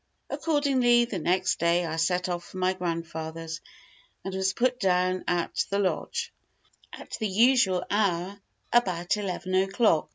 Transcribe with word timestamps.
Accordingly, 0.31 1.05
the 1.05 1.19
next 1.19 1.59
day 1.59 1.85
I 1.85 1.97
set 1.97 2.27
off 2.27 2.43
for 2.45 2.57
my 2.57 2.73
grandfather's, 2.73 3.61
and 4.25 4.33
was 4.33 4.51
put 4.51 4.79
down 4.79 5.23
at 5.27 5.63
the 5.69 5.77
lodge, 5.77 6.33
at 6.91 7.11
the 7.19 7.27
usual 7.27 7.83
hour, 7.91 8.41
about 8.73 9.15
eleven 9.15 9.53
o'clock. 9.53 10.09